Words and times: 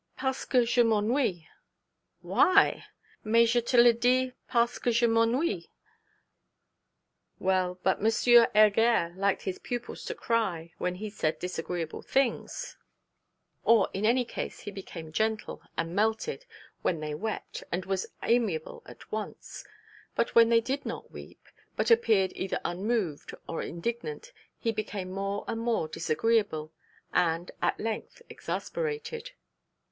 _'Parce 0.17 0.45
que 0.45 0.65
je 0.65 0.81
m'ennuie.' 0.83 1.45
'Why?' 2.21 2.85
'Mais 3.23 3.45
je 3.51 3.61
te 3.61 3.77
le 3.77 3.93
dis 3.93 4.31
parce 4.47 4.79
que 4.79 4.89
je 4.91 5.05
m'ennuie.' 5.05 5.69
Well, 7.37 7.77
but 7.83 7.99
M. 7.99 8.09
Heger 8.55 9.13
liked 9.15 9.43
his 9.43 9.59
pupils 9.59 10.03
to 10.05 10.15
cry, 10.15 10.73
when 10.79 10.95
he 10.95 11.11
said 11.11 11.37
disagreeable 11.37 12.01
things: 12.01 12.77
or, 13.63 13.89
in 13.93 14.03
any 14.03 14.25
case, 14.25 14.61
he 14.61 14.71
became 14.71 15.11
gentle, 15.11 15.61
and 15.77 15.95
melted, 15.95 16.47
when 16.81 16.99
they 16.99 17.13
wept, 17.13 17.63
and 17.71 17.85
was 17.85 18.07
amiable 18.23 18.81
at 18.87 19.11
once. 19.11 19.63
But 20.15 20.33
when 20.33 20.49
one 20.49 20.61
did 20.61 20.83
not 20.83 21.11
weep, 21.11 21.43
but 21.75 21.91
appeared 21.91 22.31
either 22.33 22.59
unmoved, 22.65 23.35
or 23.47 23.61
indignant, 23.61 24.33
he 24.57 24.71
became 24.71 25.11
more 25.11 25.45
and 25.47 25.59
more 25.61 25.87
disagreeable: 25.87 26.73
and, 27.13 27.51
at 27.61 27.79
length, 27.79 28.23
exasperated. 28.31 29.33